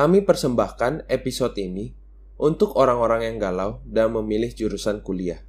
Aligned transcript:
kami 0.00 0.24
persembahkan 0.24 1.12
episode 1.12 1.60
ini 1.60 1.92
untuk 2.40 2.72
orang-orang 2.80 3.28
yang 3.28 3.36
galau 3.36 3.84
dan 3.84 4.08
memilih 4.16 4.48
jurusan 4.48 5.04
kuliah. 5.04 5.44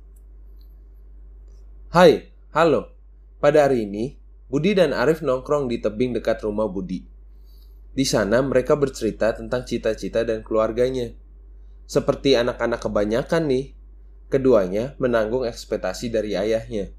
Hai, 1.96 2.36
halo. 2.52 2.92
Pada 3.40 3.64
hari 3.64 3.88
ini, 3.88 4.20
Budi 4.52 4.76
dan 4.76 4.92
Arif 4.92 5.24
nongkrong 5.24 5.72
di 5.72 5.80
tebing 5.80 6.20
dekat 6.20 6.44
rumah 6.44 6.68
Budi. 6.68 7.00
Di 7.96 8.04
sana 8.04 8.44
mereka 8.44 8.76
bercerita 8.76 9.32
tentang 9.32 9.64
cita-cita 9.64 10.28
dan 10.28 10.44
keluarganya. 10.44 11.16
Seperti 11.88 12.36
anak-anak 12.36 12.84
kebanyakan 12.84 13.48
nih, 13.48 13.72
keduanya 14.28 15.00
menanggung 15.00 15.48
ekspektasi 15.48 16.12
dari 16.12 16.36
ayahnya. 16.36 16.92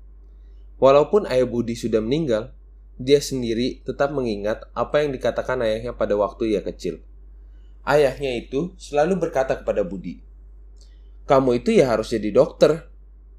Walaupun 0.81 1.29
ayah 1.29 1.45
Budi 1.45 1.77
sudah 1.77 2.01
meninggal, 2.01 2.57
dia 2.97 3.21
sendiri 3.21 3.85
tetap 3.85 4.09
mengingat 4.09 4.73
apa 4.73 5.05
yang 5.05 5.13
dikatakan 5.13 5.61
ayahnya 5.61 5.93
pada 5.93 6.17
waktu 6.17 6.57
ia 6.57 6.65
kecil. 6.65 7.12
Ayahnya 7.83 8.39
itu 8.39 8.75
selalu 8.79 9.19
berkata 9.19 9.59
kepada 9.59 9.83
Budi, 9.83 10.23
"Kamu 11.27 11.59
itu 11.59 11.75
ya 11.75 11.91
harus 11.91 12.15
jadi 12.15 12.31
dokter, 12.31 12.87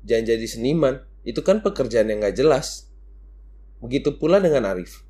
jangan 0.04 0.36
jadi 0.36 0.48
seniman. 0.48 1.00
Itu 1.24 1.40
kan 1.44 1.64
pekerjaan 1.64 2.12
yang 2.12 2.20
gak 2.20 2.36
jelas." 2.36 2.92
Begitu 3.80 4.20
pula 4.20 4.44
dengan 4.44 4.68
Arif. 4.68 5.04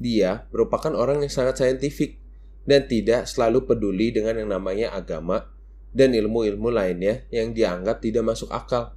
Dia 0.00 0.48
merupakan 0.52 0.92
orang 0.96 1.20
yang 1.24 1.32
sangat 1.32 1.60
saintifik 1.60 2.20
dan 2.64 2.88
tidak 2.88 3.28
selalu 3.28 3.68
peduli 3.68 4.12
dengan 4.12 4.40
yang 4.40 4.50
namanya 4.52 4.96
agama 4.96 5.52
dan 5.92 6.16
ilmu-ilmu 6.16 6.72
lainnya 6.72 7.28
yang 7.28 7.52
dianggap 7.52 8.00
tidak 8.00 8.24
masuk 8.24 8.48
akal. 8.48 8.96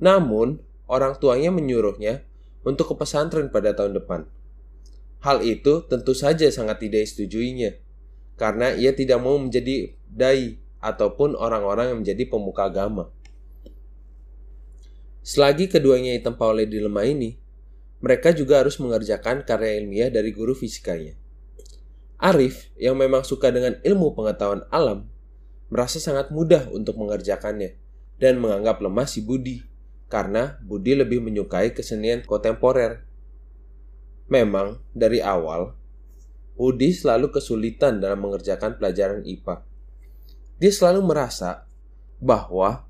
Namun, 0.00 0.64
orang 0.88 1.20
tuanya 1.20 1.52
menyuruhnya 1.52 2.24
untuk 2.64 2.92
ke 2.92 2.94
pesantren 2.96 3.52
pada 3.52 3.76
tahun 3.76 4.00
depan. 4.00 4.24
Hal 5.20 5.44
itu 5.44 5.84
tentu 5.84 6.16
saja 6.16 6.48
sangat 6.48 6.80
tidak 6.80 7.04
disetujuinya, 7.04 7.76
karena 8.40 8.72
ia 8.72 8.96
tidak 8.96 9.20
mau 9.20 9.36
menjadi 9.36 9.92
dai 10.08 10.56
ataupun 10.80 11.36
orang-orang 11.36 11.92
yang 11.92 11.98
menjadi 12.00 12.24
pemuka 12.24 12.72
agama. 12.72 13.12
Selagi 15.20 15.68
keduanya 15.68 16.16
ditempa 16.16 16.48
oleh 16.48 16.64
dilema 16.64 17.04
ini, 17.04 17.36
mereka 18.00 18.32
juga 18.32 18.64
harus 18.64 18.80
mengerjakan 18.80 19.44
karya 19.44 19.76
ilmiah 19.84 20.08
dari 20.08 20.32
guru 20.32 20.56
fisikanya. 20.56 21.12
Arif, 22.16 22.72
yang 22.80 22.96
memang 22.96 23.28
suka 23.28 23.52
dengan 23.52 23.76
ilmu 23.84 24.16
pengetahuan 24.16 24.64
alam, 24.72 25.04
merasa 25.68 26.00
sangat 26.00 26.32
mudah 26.32 26.72
untuk 26.72 26.96
mengerjakannya 26.96 27.76
dan 28.16 28.40
menganggap 28.40 28.80
lemah 28.80 29.04
si 29.04 29.20
Budi 29.20 29.68
karena 30.08 30.56
Budi 30.64 30.96
lebih 30.96 31.20
menyukai 31.20 31.76
kesenian 31.76 32.24
kontemporer. 32.24 33.04
Memang 34.32 34.80
dari 34.96 35.20
awal 35.20 35.79
Budi 36.60 36.92
selalu 36.92 37.32
kesulitan 37.32 38.04
dalam 38.04 38.20
mengerjakan 38.20 38.76
pelajaran 38.76 39.24
IPA. 39.24 39.64
Dia 40.60 40.68
selalu 40.68 41.08
merasa 41.08 41.64
bahwa 42.20 42.84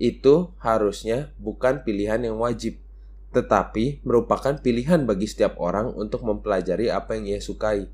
itu 0.00 0.56
harusnya 0.56 1.36
bukan 1.36 1.84
pilihan 1.84 2.24
yang 2.24 2.40
wajib, 2.40 2.80
tetapi 3.36 4.00
merupakan 4.08 4.56
pilihan 4.56 5.04
bagi 5.04 5.28
setiap 5.28 5.60
orang 5.60 5.92
untuk 5.92 6.24
mempelajari 6.24 6.88
apa 6.88 7.20
yang 7.20 7.36
ia 7.36 7.44
sukai. 7.44 7.92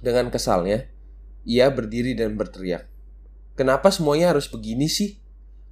Dengan 0.00 0.32
kesalnya, 0.32 0.88
ia 1.44 1.68
berdiri 1.68 2.16
dan 2.16 2.32
berteriak, 2.32 2.88
Kenapa 3.60 3.92
semuanya 3.92 4.32
harus 4.32 4.48
begini 4.48 4.88
sih? 4.88 5.20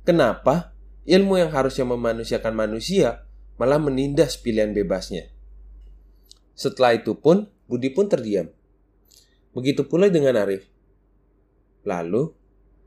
Kenapa 0.04 0.76
ilmu 1.08 1.40
yang 1.40 1.56
harusnya 1.56 1.88
memanusiakan 1.88 2.52
manusia 2.52 3.24
malah 3.56 3.80
menindas 3.80 4.36
pilihan 4.36 4.76
bebasnya? 4.76 5.32
Setelah 6.52 7.00
itu 7.00 7.16
pun, 7.16 7.55
Budi 7.66 7.90
pun 7.90 8.06
terdiam. 8.06 8.46
Begitu 9.54 9.86
pula 9.86 10.06
dengan 10.10 10.38
Arif. 10.38 10.66
Lalu, 11.86 12.34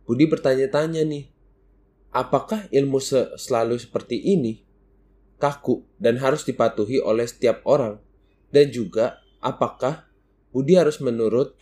Budi 0.07 0.25
bertanya-tanya 0.27 1.03
nih, 1.05 1.29
apakah 2.11 2.67
ilmu 2.71 2.99
se 2.99 3.35
selalu 3.39 3.79
seperti 3.79 4.19
ini? 4.19 4.63
Kaku 5.39 5.87
dan 5.95 6.19
harus 6.19 6.43
dipatuhi 6.43 6.99
oleh 6.99 7.23
setiap 7.23 7.63
orang? 7.63 7.99
Dan 8.51 8.73
juga, 8.73 9.23
apakah 9.39 10.09
Budi 10.51 10.75
harus 10.75 10.99
menurut 10.99 11.55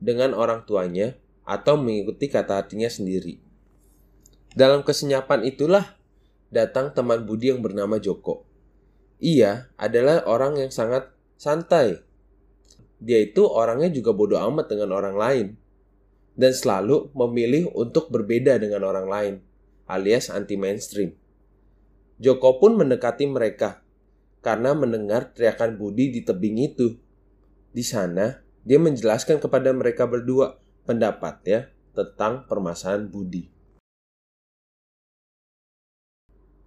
dengan 0.00 0.32
orang 0.32 0.64
tuanya 0.64 1.18
atau 1.44 1.76
mengikuti 1.76 2.30
kata 2.30 2.64
hatinya 2.64 2.88
sendiri. 2.88 3.42
Dalam 4.54 4.82
kesenyapan 4.82 5.46
itulah 5.46 5.98
datang 6.50 6.90
teman 6.94 7.22
Budi 7.26 7.54
yang 7.54 7.62
bernama 7.62 7.98
Joko. 7.98 8.46
Ia 9.22 9.70
adalah 9.76 10.26
orang 10.26 10.58
yang 10.58 10.72
sangat 10.72 11.12
santai. 11.36 12.02
Dia 13.00 13.24
itu 13.24 13.48
orangnya 13.48 13.88
juga 13.88 14.12
bodoh 14.12 14.36
amat 14.36 14.68
dengan 14.68 14.92
orang 14.92 15.16
lain 15.16 15.46
dan 16.36 16.52
selalu 16.52 17.08
memilih 17.16 17.72
untuk 17.72 18.12
berbeda 18.12 18.60
dengan 18.60 18.84
orang 18.84 19.06
lain, 19.08 19.34
alias 19.88 20.28
anti 20.28 20.60
mainstream. 20.60 21.16
Joko 22.20 22.60
pun 22.60 22.76
mendekati 22.76 23.24
mereka 23.24 23.80
karena 24.44 24.76
mendengar 24.76 25.32
teriakan 25.32 25.80
Budi 25.80 26.12
di 26.12 26.20
tebing 26.20 26.60
itu. 26.60 26.96
Di 27.72 27.80
sana, 27.80 28.44
dia 28.60 28.76
menjelaskan 28.76 29.40
kepada 29.40 29.72
mereka 29.72 30.04
berdua 30.04 30.60
pendapat 30.84 31.34
ya 31.48 31.60
tentang 31.96 32.44
permasalahan 32.44 33.08
budi. 33.08 33.48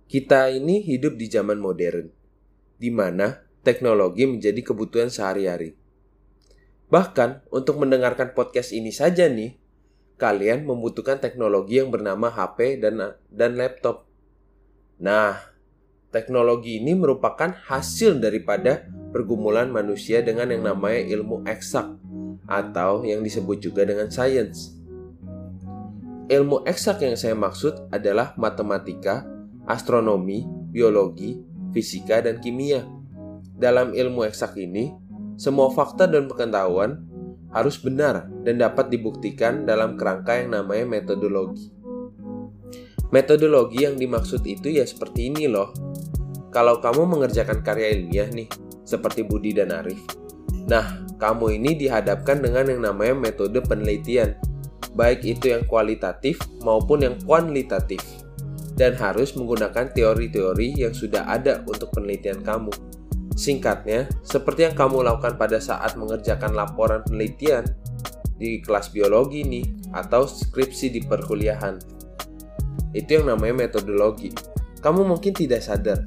Kita 0.09 0.49
ini 0.53 0.85
hidup 0.85 1.17
di 1.17 1.25
zaman 1.25 1.57
modern, 1.57 2.05
di 2.77 2.93
mana 2.93 3.41
teknologi 3.65 4.29
menjadi 4.29 4.61
kebutuhan 4.61 5.09
sehari-hari. 5.09 5.82
Bahkan 6.91 7.51
untuk 7.53 7.79
mendengarkan 7.79 8.35
podcast 8.35 8.75
ini 8.75 8.91
saja 8.91 9.29
nih, 9.29 9.55
kalian 10.17 10.63
membutuhkan 10.63 11.19
teknologi 11.19 11.79
yang 11.83 11.91
bernama 11.91 12.31
HP 12.31 12.79
dan 12.79 13.17
dan 13.27 13.59
laptop. 13.59 14.07
Nah, 15.01 15.35
teknologi 16.13 16.79
ini 16.79 16.93
merupakan 16.93 17.51
hasil 17.51 18.21
daripada 18.21 18.85
pergumulan 19.11 19.67
manusia 19.67 20.21
dengan 20.21 20.53
yang 20.53 20.63
namanya 20.63 21.01
ilmu 21.17 21.43
eksak 21.49 21.85
atau 22.47 23.03
yang 23.03 23.25
disebut 23.25 23.59
juga 23.59 23.83
dengan 23.83 24.07
sains. 24.07 24.77
Ilmu 26.31 26.63
eksak 26.63 27.03
yang 27.03 27.19
saya 27.19 27.35
maksud 27.35 27.91
adalah 27.91 28.31
matematika, 28.39 29.27
astronomi, 29.67 30.47
biologi, 30.71 31.41
fisika, 31.75 32.23
dan 32.23 32.39
kimia. 32.39 32.87
Dalam 33.53 33.91
ilmu 33.91 34.23
eksak 34.23 34.55
ini, 34.55 34.95
semua 35.35 35.69
fakta 35.73 36.09
dan 36.09 36.29
pengetahuan 36.29 37.03
harus 37.53 37.77
benar 37.77 38.29
dan 38.43 38.57
dapat 38.57 38.89
dibuktikan 38.89 39.65
dalam 39.65 39.97
kerangka 39.97 40.37
yang 40.41 40.57
namanya 40.57 40.99
metodologi. 40.99 41.69
Metodologi 43.13 43.85
yang 43.85 43.95
dimaksud 43.97 44.41
itu 44.45 44.73
ya 44.73 44.85
seperti 44.89 45.29
ini 45.29 45.45
loh. 45.45 45.69
Kalau 46.49 46.81
kamu 46.81 47.05
mengerjakan 47.17 47.61
karya 47.61 47.93
ilmiah 47.93 48.29
nih, 48.29 48.49
seperti 48.85 49.25
Budi 49.25 49.53
dan 49.53 49.73
Arif, 49.73 50.01
Nah, 50.63 51.03
kamu 51.19 51.59
ini 51.59 51.75
dihadapkan 51.75 52.39
dengan 52.39 52.71
yang 52.71 52.81
namanya 52.87 53.15
metode 53.19 53.59
penelitian, 53.59 54.39
baik 54.95 55.23
itu 55.27 55.51
yang 55.51 55.67
kualitatif 55.67 56.39
maupun 56.63 57.03
yang 57.03 57.15
kuantitatif, 57.27 57.99
dan 58.79 58.95
harus 58.95 59.35
menggunakan 59.35 59.91
teori-teori 59.91 60.79
yang 60.79 60.95
sudah 60.95 61.27
ada 61.27 61.61
untuk 61.67 61.91
penelitian 61.91 62.39
kamu. 62.39 62.71
Singkatnya, 63.33 64.05
seperti 64.21 64.69
yang 64.69 64.75
kamu 64.77 65.01
lakukan 65.01 65.35
pada 65.41 65.57
saat 65.57 65.97
mengerjakan 65.97 66.53
laporan 66.53 67.01
penelitian 67.01 67.65
di 68.37 68.61
kelas 68.61 68.93
biologi 68.93 69.41
nih, 69.41 69.65
atau 69.93 70.25
skripsi 70.25 70.93
di 70.93 71.01
perkuliahan. 71.01 71.81
Itu 72.93 73.21
yang 73.21 73.33
namanya 73.33 73.65
metodologi. 73.65 74.29
Kamu 74.81 75.05
mungkin 75.05 75.33
tidak 75.33 75.65
sadar 75.65 76.05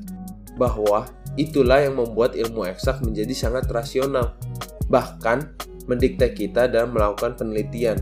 bahwa 0.55 1.11
itulah 1.35 1.83
yang 1.83 1.99
membuat 1.99 2.39
ilmu 2.39 2.65
eksak 2.67 3.03
menjadi 3.03 3.35
sangat 3.35 3.67
rasional 3.69 4.39
bahkan 4.87 5.51
mendikte 5.87 6.31
kita 6.35 6.67
dalam 6.71 6.95
melakukan 6.95 7.39
penelitian, 7.39 7.99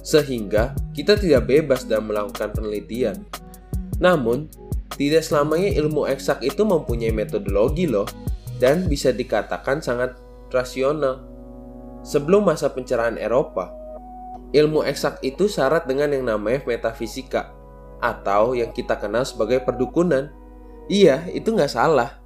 sehingga 0.00 0.72
kita 0.92 1.16
tidak 1.16 1.48
bebas 1.48 1.84
dalam 1.84 2.08
melakukan 2.08 2.52
penelitian. 2.52 3.16
Namun, 4.00 4.48
tidak 4.96 5.24
selamanya 5.24 5.72
ilmu 5.78 6.08
eksak 6.08 6.40
itu 6.44 6.64
mempunyai 6.64 7.12
metodologi 7.12 7.84
loh, 7.84 8.08
dan 8.58 8.90
bisa 8.90 9.14
dikatakan 9.14 9.80
sangat 9.82 10.18
rasional. 10.52 11.24
Sebelum 12.06 12.46
masa 12.46 12.70
pencerahan 12.70 13.18
Eropa, 13.18 13.74
ilmu 14.54 14.86
eksak 14.86 15.18
itu 15.26 15.50
syarat 15.50 15.86
dengan 15.86 16.14
yang 16.14 16.24
namanya 16.26 16.62
metafisika, 16.66 17.50
atau 17.98 18.54
yang 18.54 18.70
kita 18.70 18.94
kenal 18.98 19.26
sebagai 19.26 19.62
perdukunan. 19.62 20.30
Iya, 20.86 21.26
itu 21.34 21.52
nggak 21.52 21.74
salah. 21.74 22.22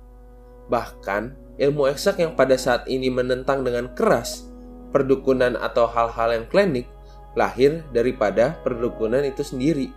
Bahkan, 0.69 1.57
ilmu 1.59 1.89
eksak 1.89 2.21
yang 2.21 2.37
pada 2.37 2.55
saat 2.55 2.87
ini 2.87 3.09
menentang 3.09 3.65
dengan 3.65 3.91
keras 3.97 4.53
perdukunan 4.93 5.57
atau 5.57 5.89
hal-hal 5.89 6.37
yang 6.37 6.47
klinik 6.53 6.87
lahir 7.33 7.81
daripada 7.97 8.61
perdukunan 8.61 9.25
itu 9.25 9.41
sendiri. 9.41 9.89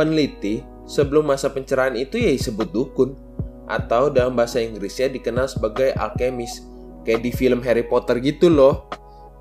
Peneliti 0.00 0.64
sebelum 0.88 1.28
masa 1.28 1.52
pencerahan 1.52 1.92
itu 1.94 2.16
ya 2.16 2.32
disebut 2.32 2.72
dukun 2.72 3.12
atau 3.68 4.08
dalam 4.08 4.32
bahasa 4.32 4.58
Inggrisnya 4.64 5.12
dikenal 5.12 5.46
sebagai 5.46 5.92
alkemis 5.94 6.64
kayak 7.04 7.20
di 7.22 7.30
film 7.30 7.60
Harry 7.62 7.84
Potter 7.84 8.18
gitu 8.18 8.48
loh. 8.48 8.88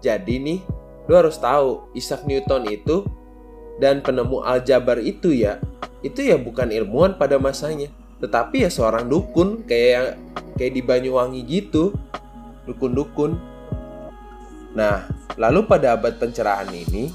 Jadi 0.03 0.35
nih 0.37 0.59
Lu 1.07 1.15
harus 1.15 1.39
tahu 1.39 1.87
Isaac 1.95 2.27
Newton 2.27 2.67
itu 2.67 3.07
dan 3.79 4.03
penemu 4.03 4.43
aljabar 4.43 4.99
itu 4.99 5.31
ya, 5.31 5.57
itu 6.03 6.19
ya 6.19 6.35
bukan 6.35 6.67
ilmuwan 6.67 7.15
pada 7.15 7.39
masanya, 7.39 7.87
tetapi 8.19 8.67
ya 8.67 8.69
seorang 8.69 9.07
dukun 9.07 9.63
kayak 9.63 10.19
kayak 10.59 10.75
di 10.75 10.81
Banyuwangi 10.83 11.41
gitu. 11.47 11.95
Dukun-dukun. 12.67 13.39
Nah, 14.75 15.07
lalu 15.39 15.63
pada 15.63 15.95
abad 15.95 16.19
pencerahan 16.19 16.67
ini, 16.67 17.07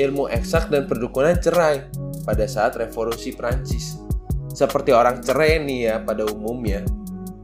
ilmu 0.00 0.32
eksak 0.32 0.72
dan 0.72 0.88
perdukunan 0.88 1.36
cerai 1.36 1.84
pada 2.24 2.48
saat 2.48 2.80
revolusi 2.80 3.36
Prancis. 3.36 4.00
Seperti 4.56 4.96
orang 4.96 5.20
cerai 5.20 5.60
nih 5.60 5.80
ya 5.84 5.96
pada 6.00 6.24
umumnya. 6.24 6.80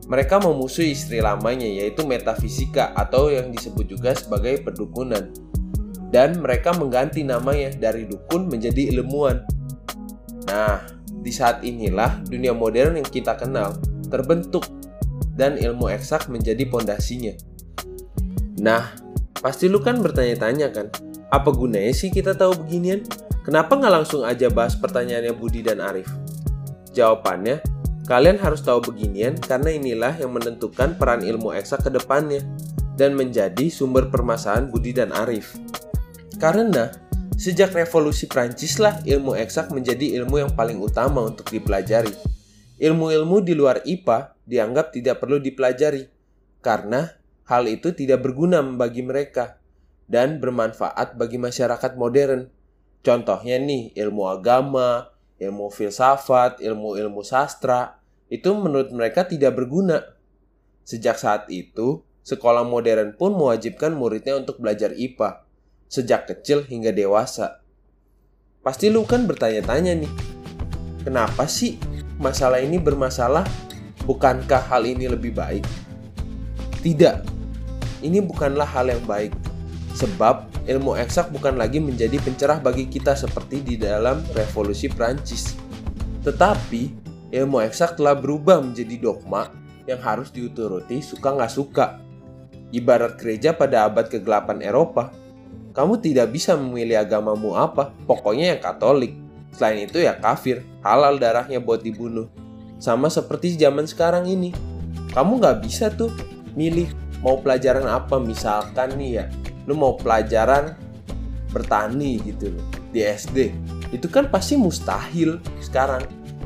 Mereka 0.09 0.41
memusuhi 0.41 0.97
istri 0.97 1.21
lamanya 1.21 1.69
yaitu 1.69 2.09
metafisika 2.09 2.97
atau 2.97 3.29
yang 3.29 3.53
disebut 3.53 3.85
juga 3.85 4.17
sebagai 4.17 4.65
perdukunan. 4.65 5.29
Dan 6.09 6.41
mereka 6.41 6.73
mengganti 6.73 7.21
namanya 7.21 7.69
dari 7.77 8.09
dukun 8.09 8.49
menjadi 8.49 8.97
ilmuwan. 8.97 9.45
Nah, 10.49 10.89
di 11.21 11.29
saat 11.29 11.61
inilah 11.61 12.25
dunia 12.25 12.57
modern 12.57 12.97
yang 12.97 13.09
kita 13.09 13.37
kenal 13.37 13.77
terbentuk 14.09 14.65
dan 15.37 15.61
ilmu 15.61 15.93
eksak 15.93 16.33
menjadi 16.33 16.65
pondasinya. 16.69 17.37
Nah, 18.61 18.93
pasti 19.41 19.69
lu 19.69 19.81
kan 19.81 20.01
bertanya-tanya 20.01 20.69
kan, 20.73 20.93
apa 21.33 21.49
gunanya 21.53 21.93
sih 21.93 22.13
kita 22.13 22.37
tahu 22.37 22.57
beginian? 22.65 23.05
Kenapa 23.45 23.77
nggak 23.77 23.93
langsung 24.01 24.23
aja 24.25 24.53
bahas 24.53 24.77
pertanyaannya 24.77 25.33
Budi 25.33 25.65
dan 25.65 25.81
Arif? 25.81 26.22
Jawabannya, 26.93 27.65
kalian 28.05 28.37
harus 28.37 28.61
tahu 28.61 28.93
beginian 28.93 29.41
karena 29.41 29.73
inilah 29.73 30.13
yang 30.21 30.37
menentukan 30.37 30.97
peran 31.01 31.25
ilmu 31.25 31.57
eksak 31.57 31.89
ke 31.89 31.91
depannya 31.91 32.45
dan 33.01 33.17
menjadi 33.17 33.73
sumber 33.73 34.13
permasalahan 34.13 34.69
Budi 34.69 34.93
dan 34.93 35.09
Arif. 35.17 35.57
Karena 36.37 36.93
sejak 37.41 37.73
revolusi 37.73 38.29
Prancis 38.29 38.77
lah 38.77 39.01
ilmu 39.09 39.33
eksak 39.41 39.73
menjadi 39.73 40.21
ilmu 40.21 40.45
yang 40.45 40.53
paling 40.53 40.77
utama 40.77 41.25
untuk 41.25 41.49
dipelajari. 41.49 42.13
Ilmu-ilmu 42.83 43.41
di 43.41 43.55
luar 43.57 43.81
IPA 43.87 44.37
dianggap 44.45 44.93
tidak 44.93 45.23
perlu 45.23 45.39
dipelajari 45.39 46.05
karena 46.61 47.15
hal 47.49 47.65
itu 47.71 47.95
tidak 47.97 48.27
berguna 48.27 48.61
bagi 48.61 49.01
mereka 49.01 49.63
dan 50.11 50.43
bermanfaat 50.43 51.17
bagi 51.17 51.41
masyarakat 51.41 51.97
modern. 51.97 52.51
Contohnya 53.03 53.59
nih, 53.59 53.97
ilmu 53.99 54.31
agama, 54.31 55.11
ilmu 55.43 55.75
filsafat, 55.75 56.63
ilmu-ilmu 56.63 57.27
sastra, 57.27 57.99
itu 58.31 58.55
menurut 58.55 58.95
mereka 58.95 59.27
tidak 59.27 59.59
berguna. 59.59 60.15
Sejak 60.87 61.19
saat 61.19 61.51
itu, 61.51 62.07
sekolah 62.23 62.63
modern 62.63 63.19
pun 63.19 63.35
mewajibkan 63.35 63.91
muridnya 63.99 64.39
untuk 64.39 64.63
belajar 64.63 64.95
IPA, 64.95 65.43
sejak 65.91 66.31
kecil 66.31 66.63
hingga 66.63 66.95
dewasa. 66.95 67.61
Pasti 68.63 68.87
lu 68.95 69.03
kan 69.03 69.27
bertanya-tanya 69.27 69.99
nih, 69.99 70.13
kenapa 71.03 71.51
sih 71.51 71.83
masalah 72.23 72.63
ini 72.63 72.79
bermasalah? 72.79 73.43
Bukankah 74.07 74.71
hal 74.71 74.87
ini 74.87 75.11
lebih 75.11 75.35
baik? 75.35 75.67
Tidak, 76.83 77.17
ini 78.03 78.19
bukanlah 78.23 78.67
hal 78.67 78.91
yang 78.91 79.03
baik, 79.07 79.35
sebab 79.95 80.52
ilmu 80.63 80.95
eksak 80.95 81.35
bukan 81.35 81.59
lagi 81.59 81.83
menjadi 81.83 82.23
pencerah 82.23 82.63
bagi 82.63 82.87
kita 82.87 83.19
seperti 83.19 83.63
di 83.63 83.75
dalam 83.75 84.23
revolusi 84.31 84.87
Prancis. 84.87 85.59
Tetapi, 86.23 86.83
ilmu 87.35 87.59
eksak 87.67 87.99
telah 87.99 88.15
berubah 88.15 88.63
menjadi 88.63 88.95
dogma 89.03 89.51
yang 89.91 89.99
harus 89.99 90.31
diuturuti 90.31 91.03
suka 91.03 91.35
nggak 91.35 91.53
suka. 91.53 91.87
Ibarat 92.71 93.19
gereja 93.19 93.53
pada 93.53 93.91
abad 93.91 94.07
ke-8 94.07 94.63
Eropa, 94.63 95.11
kamu 95.75 95.99
tidak 95.99 96.31
bisa 96.31 96.55
memilih 96.55 97.03
agamamu 97.03 97.59
apa, 97.59 97.91
pokoknya 98.07 98.57
yang 98.57 98.61
katolik. 98.63 99.19
Selain 99.53 99.85
itu 99.85 100.01
ya 100.01 100.17
kafir, 100.17 100.65
halal 100.81 101.19
darahnya 101.19 101.61
buat 101.61 101.85
dibunuh. 101.85 102.31
Sama 102.81 103.13
seperti 103.13 103.59
zaman 103.59 103.85
sekarang 103.85 104.25
ini. 104.25 104.55
Kamu 105.13 105.43
nggak 105.43 105.61
bisa 105.61 105.93
tuh 105.93 106.09
milih 106.57 106.89
mau 107.21 107.37
pelajaran 107.37 107.85
apa 107.85 108.17
misalkan 108.17 108.97
nih 108.97 109.11
ya 109.21 109.25
lu 109.67 109.79
mau 109.79 109.95
pelajaran 109.95 110.75
bertani 111.53 112.19
gitu 112.25 112.57
loh 112.57 112.65
di 112.91 113.05
SD 113.05 113.53
itu 113.93 114.09
kan 114.09 114.33
pasti 114.33 114.57
mustahil 114.57 115.37
sekarang. 115.61 116.03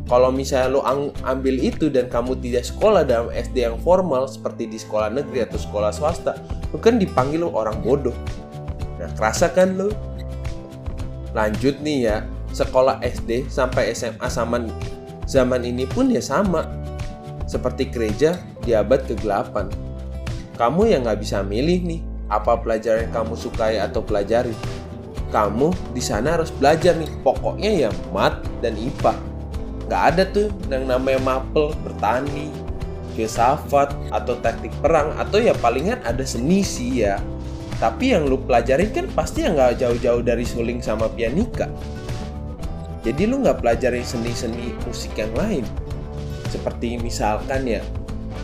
Kalau 0.07 0.31
misalnya 0.31 0.71
lu 0.71 0.81
ambil 1.27 1.59
itu 1.59 1.91
dan 1.91 2.07
kamu 2.07 2.39
tidak 2.39 2.63
sekolah 2.63 3.03
dalam 3.03 3.27
SD 3.35 3.67
yang 3.67 3.79
formal 3.83 4.31
seperti 4.31 4.71
di 4.71 4.79
sekolah 4.79 5.11
negeri 5.11 5.43
atau 5.43 5.59
sekolah 5.59 5.91
swasta 5.91 6.39
lu 6.71 6.79
kan 6.79 6.99
dipanggil 6.99 7.43
lu 7.43 7.51
orang 7.51 7.75
bodoh. 7.83 8.15
Nah 9.03 9.11
kerasa 9.19 9.51
kan 9.51 9.75
lu? 9.75 9.91
Lanjut 11.35 11.83
nih 11.83 11.99
ya 12.07 12.17
sekolah 12.55 13.03
SD 13.03 13.51
sampai 13.51 13.91
SMA 13.99 14.31
zaman 14.31 14.71
zaman 15.27 15.67
ini 15.67 15.87
pun 15.91 16.11
ya 16.11 16.23
sama. 16.23 16.67
Seperti 17.47 17.91
gereja 17.91 18.43
di 18.67 18.75
abad 18.75 19.07
ke-8 19.07 19.55
kamu 20.59 20.83
yang 20.91 21.07
nggak 21.07 21.23
bisa 21.23 21.47
milih 21.47 21.79
nih 21.85 22.01
apa 22.26 22.58
pelajaran 22.58 23.06
yang 23.06 23.14
kamu 23.23 23.34
sukai 23.38 23.78
atau 23.78 24.02
pelajari. 24.02 24.55
Kamu 25.31 25.75
di 25.94 26.02
sana 26.02 26.38
harus 26.38 26.55
belajar 26.55 26.94
nih, 26.94 27.11
pokoknya 27.23 27.70
ya 27.87 27.90
mat 28.14 28.43
dan 28.62 28.78
IPA. 28.78 29.14
Gak 29.87 30.02
ada 30.14 30.23
tuh 30.26 30.50
yang 30.67 30.87
namanya 30.90 31.23
mapel, 31.23 31.75
bertani, 31.82 32.50
filsafat, 33.14 33.94
atau 34.11 34.34
teknik 34.43 34.75
perang, 34.82 35.14
atau 35.19 35.38
ya 35.38 35.55
palingan 35.58 36.02
ada 36.02 36.23
seni 36.26 36.62
sih 36.62 37.06
ya. 37.06 37.19
Tapi 37.76 38.17
yang 38.17 38.26
lu 38.26 38.40
pelajarin 38.40 38.90
kan 38.90 39.06
pasti 39.12 39.44
yang 39.44 39.58
gak 39.58 39.78
jauh-jauh 39.82 40.25
dari 40.25 40.43
suling 40.43 40.81
sama 40.82 41.06
pianika. 41.12 41.70
Jadi 43.06 43.23
lu 43.28 43.44
gak 43.44 43.62
pelajari 43.62 44.02
seni-seni 44.02 44.75
musik 44.82 45.14
yang 45.14 45.31
lain. 45.38 45.62
Seperti 46.50 46.99
misalkan 46.99 47.69
ya, 47.69 47.82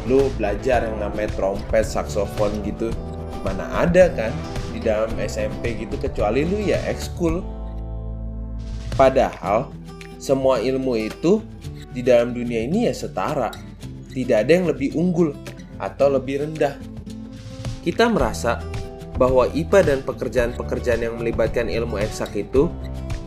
lu 0.06 0.30
belajar 0.38 0.86
yang 0.86 0.98
namanya 1.02 1.30
trompet, 1.34 1.86
saksofon 1.86 2.62
gitu 2.62 2.94
mana 3.44 3.68
ada 3.84 4.08
kan 4.14 4.32
di 4.72 4.80
dalam 4.80 5.12
SMP 5.20 5.76
gitu 5.76 5.98
kecuali 6.00 6.46
lu 6.46 6.58
ya 6.62 6.80
ekskul. 6.88 7.44
Padahal 8.96 9.68
semua 10.22 10.62
ilmu 10.62 10.96
itu 10.96 11.42
di 11.92 12.00
dalam 12.00 12.32
dunia 12.32 12.64
ini 12.64 12.88
ya 12.88 12.94
setara. 12.94 13.52
Tidak 14.12 14.36
ada 14.44 14.52
yang 14.52 14.68
lebih 14.68 14.96
unggul 14.96 15.32
atau 15.80 16.12
lebih 16.12 16.44
rendah. 16.44 16.76
Kita 17.82 18.06
merasa 18.06 18.62
bahwa 19.16 19.48
IPA 19.50 19.80
dan 19.82 19.98
pekerjaan-pekerjaan 20.04 21.00
yang 21.04 21.14
melibatkan 21.20 21.68
ilmu 21.68 22.00
eksak 22.00 22.36
itu 22.36 22.68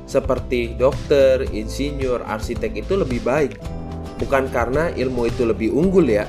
seperti 0.06 0.78
dokter, 0.78 1.44
insinyur, 1.50 2.22
arsitek 2.26 2.86
itu 2.86 2.94
lebih 2.96 3.22
baik. 3.26 3.58
Bukan 4.22 4.48
karena 4.54 4.94
ilmu 4.96 5.28
itu 5.28 5.44
lebih 5.44 5.76
unggul 5.76 6.08
ya, 6.08 6.24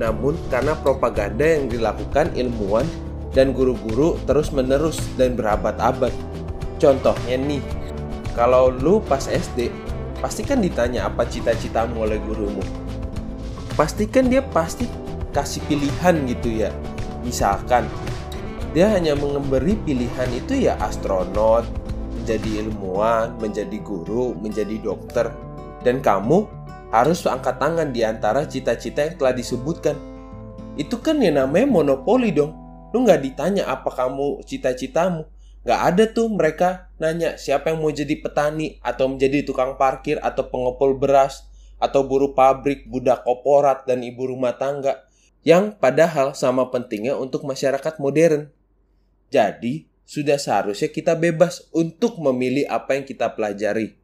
namun 0.00 0.34
karena 0.50 0.74
propaganda 0.80 1.44
yang 1.44 1.70
dilakukan 1.70 2.32
ilmuwan 2.34 2.88
dan 3.30 3.54
guru-guru 3.54 4.18
terus-menerus 4.26 4.98
dan 5.14 5.38
berabad-abad. 5.38 6.10
Contohnya 6.82 7.36
nih, 7.38 7.62
kalau 8.34 8.72
lu 8.72 8.98
pas 9.04 9.22
SD, 9.30 9.70
pasti 10.18 10.42
kan 10.42 10.58
ditanya 10.58 11.06
apa 11.06 11.26
cita-citamu 11.26 12.06
oleh 12.08 12.18
gurumu. 12.26 12.62
Pastikan 13.78 14.28
dia 14.28 14.42
pasti 14.42 14.90
kasih 15.30 15.62
pilihan 15.70 16.14
gitu 16.26 16.66
ya. 16.66 16.70
Misalkan, 17.22 17.86
dia 18.74 18.90
hanya 18.90 19.14
memberi 19.14 19.78
pilihan 19.78 20.30
itu 20.34 20.66
ya 20.66 20.74
astronot, 20.82 21.64
menjadi 22.18 22.66
ilmuwan, 22.66 23.38
menjadi 23.38 23.78
guru, 23.80 24.34
menjadi 24.36 24.76
dokter. 24.82 25.30
Dan 25.80 26.02
kamu 26.04 26.44
harus 26.90 27.24
angkat 27.24 27.56
tangan 27.56 27.94
di 27.94 28.02
antara 28.02 28.44
cita-cita 28.44 29.06
yang 29.06 29.16
telah 29.16 29.32
disebutkan. 29.32 29.96
Itu 30.76 30.98
kan 31.00 31.22
ya 31.22 31.30
namanya 31.32 31.66
monopoli 31.70 32.34
dong 32.34 32.59
Lu 32.90 33.06
nggak 33.06 33.20
ditanya 33.22 33.70
apa 33.70 33.90
kamu 33.90 34.42
cita-citamu. 34.46 35.26
Nggak 35.60 35.80
ada 35.92 36.04
tuh 36.08 36.26
mereka 36.32 36.88
nanya 36.96 37.36
siapa 37.36 37.70
yang 37.70 37.84
mau 37.84 37.92
jadi 37.92 38.16
petani 38.16 38.80
atau 38.80 39.12
menjadi 39.12 39.44
tukang 39.44 39.76
parkir 39.76 40.16
atau 40.18 40.48
pengepul 40.48 40.96
beras 40.96 41.46
atau 41.80 42.04
buruh 42.04 42.36
pabrik, 42.36 42.84
budak 42.88 43.24
korporat, 43.24 43.88
dan 43.88 44.04
ibu 44.04 44.28
rumah 44.28 44.56
tangga 44.56 45.04
yang 45.40 45.72
padahal 45.76 46.36
sama 46.36 46.68
pentingnya 46.68 47.16
untuk 47.16 47.48
masyarakat 47.48 47.96
modern. 47.96 48.52
Jadi, 49.32 49.88
sudah 50.04 50.36
seharusnya 50.36 50.90
kita 50.90 51.14
bebas 51.16 51.70
untuk 51.70 52.18
memilih 52.18 52.66
apa 52.68 52.98
yang 52.98 53.06
kita 53.06 53.30
pelajari 53.32 53.94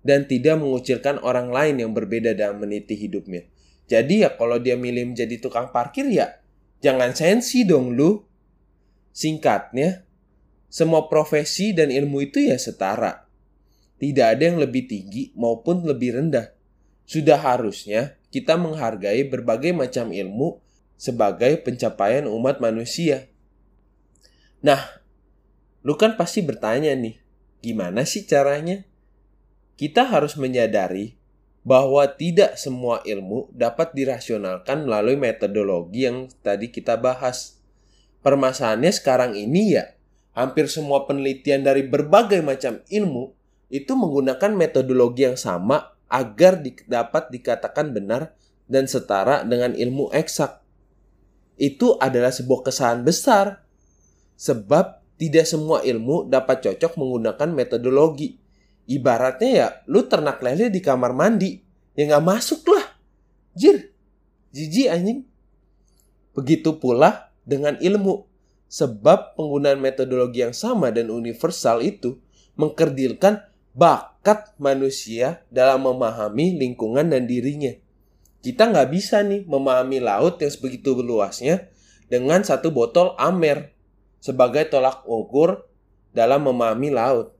dan 0.00 0.24
tidak 0.24 0.56
mengucilkan 0.56 1.20
orang 1.20 1.52
lain 1.52 1.84
yang 1.84 1.92
berbeda 1.92 2.32
dalam 2.32 2.64
meniti 2.64 2.96
hidupnya. 2.96 3.44
Jadi 3.84 4.24
ya 4.24 4.32
kalau 4.32 4.56
dia 4.56 4.78
milih 4.80 5.12
menjadi 5.12 5.36
tukang 5.36 5.68
parkir 5.68 6.08
ya 6.08 6.40
jangan 6.80 7.12
sensi 7.12 7.68
dong 7.68 7.92
lu. 7.92 8.29
Singkatnya, 9.10 10.06
semua 10.70 11.10
profesi 11.10 11.74
dan 11.74 11.90
ilmu 11.90 12.22
itu 12.24 12.46
ya 12.46 12.56
setara. 12.56 13.26
Tidak 14.00 14.26
ada 14.26 14.42
yang 14.48 14.58
lebih 14.62 14.88
tinggi 14.88 15.34
maupun 15.36 15.84
lebih 15.84 16.16
rendah. 16.16 16.54
Sudah 17.04 17.36
harusnya 17.42 18.16
kita 18.30 18.54
menghargai 18.56 19.26
berbagai 19.26 19.74
macam 19.74 20.14
ilmu 20.14 20.62
sebagai 20.94 21.58
pencapaian 21.60 22.24
umat 22.30 22.62
manusia. 22.62 23.26
Nah, 24.62 25.00
Lu 25.80 25.96
kan 25.96 26.16
pasti 26.20 26.44
bertanya 26.44 26.92
nih, 26.92 27.16
gimana 27.64 28.04
sih 28.04 28.28
caranya? 28.28 28.84
Kita 29.80 30.04
harus 30.04 30.36
menyadari 30.36 31.16
bahwa 31.64 32.04
tidak 32.04 32.60
semua 32.60 33.00
ilmu 33.08 33.48
dapat 33.56 33.96
dirasionalkan 33.96 34.84
melalui 34.84 35.16
metodologi 35.16 36.04
yang 36.04 36.28
tadi 36.44 36.68
kita 36.68 37.00
bahas. 37.00 37.59
Permasalahannya 38.20 38.92
sekarang 38.92 39.32
ini 39.36 39.80
ya, 39.80 39.96
hampir 40.36 40.68
semua 40.68 41.08
penelitian 41.08 41.64
dari 41.64 41.86
berbagai 41.88 42.44
macam 42.44 42.84
ilmu 42.88 43.32
itu 43.72 43.92
menggunakan 43.96 44.52
metodologi 44.52 45.24
yang 45.24 45.38
sama 45.40 45.96
agar 46.10 46.60
di, 46.60 46.74
dapat 46.84 47.30
dikatakan 47.30 47.94
benar 47.94 48.34
dan 48.66 48.84
setara 48.90 49.46
dengan 49.46 49.72
ilmu 49.72 50.12
eksak. 50.12 50.60
Itu 51.56 51.96
adalah 51.96 52.34
sebuah 52.34 52.66
kesalahan 52.66 53.06
besar. 53.06 53.64
Sebab 54.40 55.00
tidak 55.20 55.44
semua 55.44 55.84
ilmu 55.84 56.28
dapat 56.32 56.64
cocok 56.64 56.96
menggunakan 56.96 57.48
metodologi 57.52 58.40
ibaratnya 58.90 59.50
ya 59.54 59.68
lu 59.86 60.02
ternak 60.10 60.42
lele 60.42 60.66
di 60.66 60.82
kamar 60.82 61.14
mandi 61.14 61.62
ya 61.94 62.10
nggak 62.10 62.26
masuk 62.26 62.66
lah 62.74 62.98
jir 63.54 63.94
jijik 64.50 64.90
anjing 64.90 65.22
begitu 66.34 66.74
pula 66.74 67.29
dengan 67.44 67.76
ilmu 67.80 68.28
sebab 68.70 69.34
penggunaan 69.34 69.82
metodologi 69.82 70.46
yang 70.46 70.54
sama 70.54 70.94
dan 70.94 71.10
universal 71.10 71.82
itu 71.82 72.22
mengkerdilkan 72.54 73.42
bakat 73.74 74.54
manusia 74.62 75.42
dalam 75.50 75.86
memahami 75.86 76.58
lingkungan 76.58 77.10
dan 77.10 77.26
dirinya. 77.26 77.74
Kita 78.40 78.72
nggak 78.72 78.88
bisa 78.88 79.20
nih 79.20 79.44
memahami 79.44 80.00
laut 80.00 80.40
yang 80.40 80.48
sebegitu 80.48 80.96
luasnya 80.96 81.68
dengan 82.10 82.42
satu 82.42 82.72
botol 82.74 83.14
amer 83.20 83.70
sebagai 84.18 84.68
tolak 84.68 85.04
ukur 85.06 85.70
dalam 86.10 86.44
memahami 86.44 86.90
laut. 86.90 87.36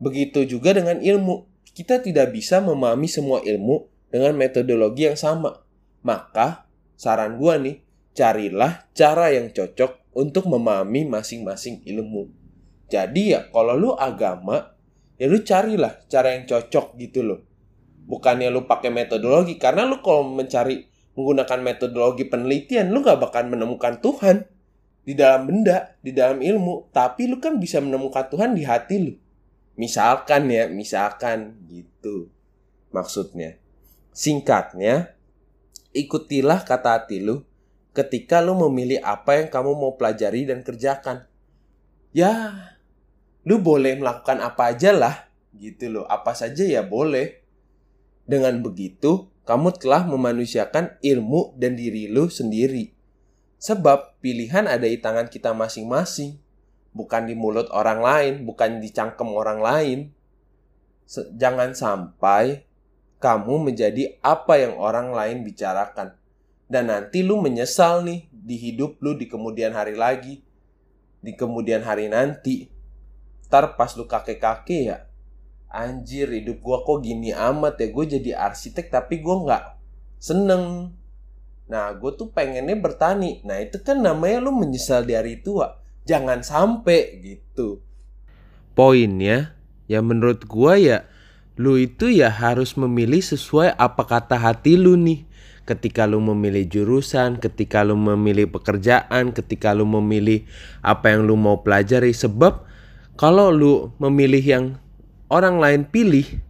Begitu 0.00 0.48
juga 0.48 0.74
dengan 0.74 0.98
ilmu. 0.98 1.46
Kita 1.74 1.98
tidak 1.98 2.30
bisa 2.30 2.62
memahami 2.62 3.10
semua 3.10 3.42
ilmu 3.42 3.90
dengan 4.08 4.34
metodologi 4.38 5.10
yang 5.10 5.18
sama. 5.18 5.66
Maka, 6.06 6.70
saran 6.94 7.34
gua 7.34 7.58
nih, 7.58 7.82
carilah 8.14 8.86
cara 8.94 9.34
yang 9.34 9.50
cocok 9.50 10.14
untuk 10.14 10.46
memahami 10.46 11.04
masing-masing 11.10 11.82
ilmu. 11.82 12.30
Jadi 12.86 13.34
ya, 13.34 13.50
kalau 13.50 13.74
lu 13.74 13.90
agama, 13.98 14.78
ya 15.18 15.26
lu 15.26 15.42
carilah 15.42 15.98
cara 16.06 16.38
yang 16.38 16.46
cocok 16.46 16.94
gitu 16.96 17.26
loh. 17.26 17.42
Bukannya 18.06 18.54
lu 18.54 18.70
pakai 18.70 18.94
metodologi, 18.94 19.58
karena 19.58 19.82
lu 19.82 19.98
kalau 19.98 20.22
mencari 20.22 20.86
menggunakan 21.18 21.58
metodologi 21.60 22.24
penelitian, 22.30 22.94
lu 22.94 23.02
gak 23.02 23.18
bakal 23.18 23.50
menemukan 23.50 23.98
Tuhan 23.98 24.46
di 25.02 25.12
dalam 25.18 25.50
benda, 25.50 25.98
di 25.98 26.14
dalam 26.14 26.38
ilmu. 26.38 26.94
Tapi 26.94 27.26
lu 27.26 27.42
kan 27.42 27.58
bisa 27.58 27.82
menemukan 27.82 28.30
Tuhan 28.30 28.54
di 28.54 28.62
hati 28.62 28.96
lu. 29.02 29.12
Misalkan 29.74 30.46
ya, 30.46 30.70
misalkan 30.70 31.66
gitu. 31.66 32.30
Maksudnya. 32.94 33.58
Singkatnya, 34.14 35.18
ikutilah 35.90 36.62
kata 36.62 37.02
hati 37.02 37.18
lu 37.18 37.42
ketika 37.94 38.42
lu 38.42 38.58
memilih 38.68 39.00
apa 39.00 39.38
yang 39.40 39.48
kamu 39.48 39.72
mau 39.78 39.94
pelajari 39.94 40.44
dan 40.50 40.66
kerjakan. 40.66 41.24
Ya, 42.10 42.52
lu 43.46 43.62
boleh 43.62 43.98
melakukan 43.98 44.42
apa 44.42 44.74
aja 44.74 44.90
lah, 44.90 45.30
gitu 45.54 45.88
loh. 45.88 46.04
Apa 46.10 46.34
saja 46.34 46.66
ya 46.66 46.82
boleh. 46.82 47.40
Dengan 48.26 48.60
begitu, 48.60 49.30
kamu 49.46 49.78
telah 49.78 50.02
memanusiakan 50.04 50.98
ilmu 51.00 51.54
dan 51.54 51.78
diri 51.78 52.10
lu 52.10 52.26
sendiri. 52.26 52.92
Sebab 53.62 54.20
pilihan 54.20 54.68
ada 54.68 54.84
di 54.84 55.00
tangan 55.00 55.30
kita 55.30 55.56
masing-masing 55.56 56.44
bukan 56.94 57.26
di 57.26 57.34
mulut 57.34 57.68
orang 57.74 58.00
lain, 58.00 58.34
bukan 58.46 58.78
di 58.78 58.88
cangkem 58.94 59.28
orang 59.34 59.60
lain. 59.60 59.98
Jangan 61.10 61.76
sampai 61.76 62.64
kamu 63.20 63.68
menjadi 63.68 64.16
apa 64.24 64.56
yang 64.56 64.78
orang 64.78 65.12
lain 65.12 65.44
bicarakan. 65.44 66.16
Dan 66.64 66.88
nanti 66.88 67.20
lu 67.20 67.38
menyesal 67.38 68.02
nih 68.04 68.26
di 68.30 68.56
hidup 68.58 69.00
lu 69.04 69.14
di 69.14 69.28
kemudian 69.28 69.72
hari 69.72 69.94
lagi. 69.94 70.40
Di 71.20 71.32
kemudian 71.36 71.84
hari 71.84 72.08
nanti. 72.08 72.68
Ntar 73.48 73.78
pas 73.78 73.92
lu 73.94 74.04
kakek-kakek 74.08 74.82
ya. 74.84 74.98
Anjir 75.70 76.30
hidup 76.30 76.62
gua 76.62 76.86
kok 76.86 77.02
gini 77.02 77.34
amat 77.34 77.80
ya. 77.82 77.88
Gue 77.90 78.04
jadi 78.06 78.30
arsitek 78.38 78.90
tapi 78.90 79.18
gue 79.20 79.36
nggak 79.44 79.64
seneng. 80.22 80.94
Nah 81.66 81.86
gue 81.96 82.10
tuh 82.14 82.30
pengennya 82.30 82.78
bertani. 82.78 83.42
Nah 83.42 83.58
itu 83.58 83.82
kan 83.82 83.98
namanya 83.98 84.38
lu 84.44 84.54
menyesal 84.54 85.02
di 85.02 85.18
hari 85.18 85.42
tua 85.42 85.84
jangan 86.04 86.44
sampai 86.44 87.20
gitu 87.24 87.80
poinnya 88.76 89.56
ya 89.88 90.04
menurut 90.04 90.44
gua 90.44 90.76
ya 90.76 91.08
lu 91.56 91.80
itu 91.80 92.12
ya 92.12 92.28
harus 92.28 92.76
memilih 92.76 93.24
sesuai 93.24 93.72
apa 93.78 94.02
kata 94.04 94.36
hati 94.36 94.76
lu 94.76 95.00
nih 95.00 95.24
ketika 95.64 96.04
lu 96.04 96.20
memilih 96.20 96.68
jurusan, 96.68 97.40
ketika 97.40 97.84
lu 97.84 97.96
memilih 97.96 98.48
pekerjaan, 98.52 99.32
ketika 99.32 99.72
lu 99.72 99.88
memilih 99.88 100.44
apa 100.84 101.12
yang 101.12 101.24
lu 101.24 101.36
mau 101.36 101.64
pelajari. 101.64 102.12
Sebab 102.12 102.64
kalau 103.16 103.48
lu 103.52 103.92
memilih 103.96 104.44
yang 104.44 104.64
orang 105.32 105.58
lain 105.58 105.82
pilih 105.88 106.44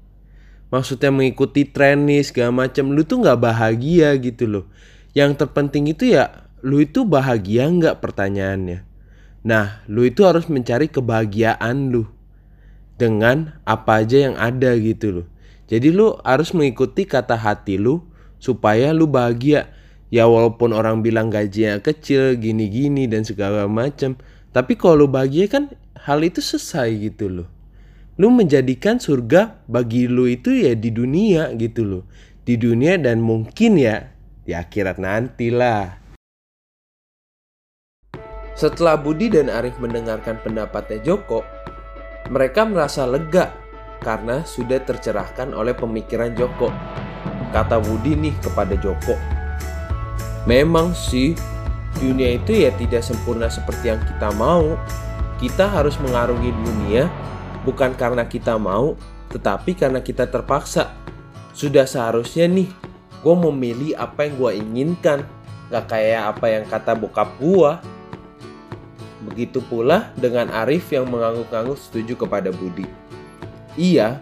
maksudnya 0.74 1.14
mengikuti 1.14 1.62
tren 1.62 2.10
nih 2.10 2.26
segala 2.26 2.66
macam 2.66 2.90
lu 2.90 3.06
tuh 3.06 3.22
nggak 3.22 3.38
bahagia 3.38 4.18
gitu 4.18 4.50
loh. 4.50 4.64
Yang 5.14 5.46
terpenting 5.46 5.86
itu 5.86 6.10
ya 6.10 6.50
lu 6.66 6.82
itu 6.82 7.06
bahagia 7.06 7.70
nggak 7.70 8.02
pertanyaannya? 8.02 8.82
Nah, 9.46 9.84
lu 9.86 10.02
itu 10.02 10.26
harus 10.26 10.50
mencari 10.50 10.90
kebahagiaan 10.90 11.94
lu 11.94 12.10
dengan 12.98 13.60
apa 13.62 14.02
aja 14.02 14.26
yang 14.26 14.34
ada 14.34 14.74
gitu 14.74 15.22
loh. 15.22 15.26
Jadi 15.70 15.94
lu 15.94 16.18
harus 16.26 16.50
mengikuti 16.50 17.06
kata 17.06 17.38
hati 17.38 17.78
lu 17.78 18.02
supaya 18.44 18.92
lu 18.92 19.08
bahagia. 19.08 19.72
Ya 20.12 20.28
walaupun 20.28 20.76
orang 20.76 21.00
bilang 21.00 21.32
gajinya 21.32 21.80
kecil 21.80 22.36
gini-gini 22.36 23.08
dan 23.08 23.24
segala 23.24 23.64
macam, 23.64 24.20
tapi 24.52 24.76
kalau 24.76 25.04
lu 25.04 25.08
bahagia 25.08 25.48
kan 25.48 25.72
hal 25.96 26.20
itu 26.20 26.44
selesai 26.44 26.92
gitu 27.00 27.32
loh. 27.32 27.48
Lu 28.20 28.28
menjadikan 28.28 29.00
surga 29.00 29.64
bagi 29.66 30.06
lu 30.06 30.28
itu 30.28 30.52
ya 30.52 30.76
di 30.76 30.92
dunia 30.92 31.50
gitu 31.56 31.82
loh. 31.82 32.04
Di 32.44 32.60
dunia 32.60 33.00
dan 33.00 33.24
mungkin 33.24 33.80
ya 33.80 34.12
di 34.44 34.52
akhirat 34.52 35.00
nantilah. 35.00 36.04
Setelah 38.54 38.94
Budi 38.94 39.34
dan 39.34 39.50
Arif 39.50 39.82
mendengarkan 39.82 40.38
pendapatnya 40.38 41.02
Joko, 41.02 41.42
mereka 42.30 42.62
merasa 42.62 43.02
lega 43.02 43.50
karena 43.98 44.46
sudah 44.46 44.78
tercerahkan 44.78 45.50
oleh 45.50 45.74
pemikiran 45.74 46.30
Joko. 46.38 46.70
Kata 47.54 47.78
Budi 47.78 48.18
nih 48.18 48.34
kepada 48.42 48.74
Joko, 48.74 49.14
Memang 50.44 50.92
sih, 50.92 51.32
dunia 52.02 52.36
itu 52.36 52.52
ya 52.52 52.74
tidak 52.74 53.00
sempurna 53.00 53.46
seperti 53.48 53.94
yang 53.94 54.02
kita 54.02 54.28
mau. 54.34 54.74
Kita 55.38 55.70
harus 55.70 55.96
mengarungi 56.02 56.50
dunia 56.50 57.08
bukan 57.62 57.96
karena 57.96 58.26
kita 58.26 58.58
mau, 58.58 58.98
tetapi 59.32 59.72
karena 59.72 60.02
kita 60.02 60.28
terpaksa. 60.28 60.92
Sudah 61.56 61.88
seharusnya 61.88 62.44
nih, 62.50 62.68
gue 63.24 63.34
memilih 63.48 63.96
apa 63.96 64.28
yang 64.28 64.34
gue 64.36 64.50
inginkan. 64.58 65.18
Gak 65.72 65.96
kayak 65.96 66.36
apa 66.36 66.46
yang 66.52 66.64
kata 66.68 66.92
bokap 66.92 67.40
gue 67.40 67.70
Begitu 69.24 69.64
pula 69.64 70.12
dengan 70.20 70.52
Arif 70.52 70.92
yang 70.92 71.08
mengangguk-angguk 71.08 71.80
setuju 71.80 72.28
kepada 72.28 72.52
Budi. 72.52 72.84
Ia 73.74 74.20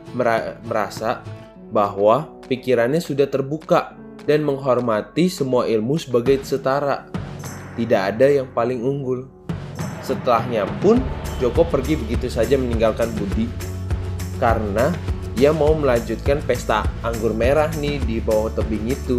merasa 0.63 1.21
bahwa 1.75 2.31
pikirannya 2.47 2.99
sudah 3.03 3.27
terbuka 3.27 3.95
dan 4.27 4.47
menghormati 4.47 5.27
semua 5.27 5.67
ilmu 5.67 5.99
sebagai 5.99 6.43
setara. 6.43 7.07
Tidak 7.75 8.03
ada 8.15 8.27
yang 8.29 8.51
paling 8.53 8.83
unggul. 8.83 9.27
Setelahnya 10.03 10.67
pun 10.83 11.01
Joko 11.43 11.67
pergi 11.67 11.99
begitu 11.99 12.31
saja 12.31 12.55
meninggalkan 12.55 13.11
Budi 13.19 13.51
karena 14.39 14.95
ia 15.39 15.51
mau 15.51 15.75
melanjutkan 15.75 16.39
pesta 16.43 16.87
anggur 17.03 17.35
merah 17.35 17.71
nih 17.79 17.99
di 18.03 18.23
bawah 18.23 18.51
tebing 18.55 18.91
itu. 18.91 19.19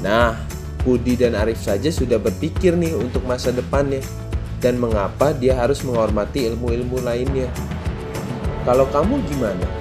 Nah, 0.00 0.38
Budi 0.80 1.18
dan 1.18 1.36
Arif 1.36 1.60
saja 1.60 1.92
sudah 1.92 2.16
berpikir 2.16 2.72
nih 2.72 2.94
untuk 2.96 3.26
masa 3.28 3.52
depannya 3.52 4.00
dan 4.64 4.78
mengapa 4.78 5.34
dia 5.34 5.58
harus 5.58 5.82
menghormati 5.82 6.46
ilmu-ilmu 6.48 7.02
lainnya. 7.02 7.50
Kalau 8.62 8.86
kamu 8.88 9.20
gimana? 9.28 9.77